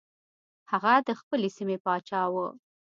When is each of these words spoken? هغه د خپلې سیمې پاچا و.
هغه 0.71 0.93
د 1.07 1.09
خپلې 1.19 1.49
سیمې 1.57 1.77
پاچا 1.85 2.21
و. 2.33 2.35